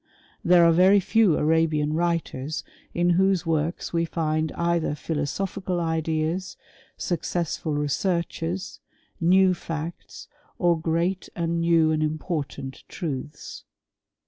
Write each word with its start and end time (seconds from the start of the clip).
There 0.43 0.65
are 0.65 0.71
very 0.71 0.99
few 0.99 1.37
Arabian 1.37 1.93
writers 1.93 2.63
in 2.91 3.11
whose 3.11 3.45
works 3.45 3.93
we 3.93 4.03
find 4.03 4.51
either 4.53 4.95
philosophical 4.95 5.79
ideas, 5.79 6.57
successful 6.97 7.75
researches, 7.75 8.79
new 9.19 9.53
facts, 9.53 10.27
or 10.57 10.81
great 10.81 11.29
and 11.35 11.61
new 11.61 11.91
and 11.91 12.01
important 12.01 12.83
truths. 12.87 13.63